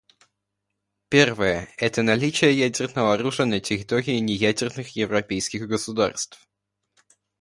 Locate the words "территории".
3.59-4.17